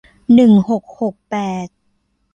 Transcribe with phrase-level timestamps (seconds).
[0.33, 1.67] หนึ่งหกหกแปด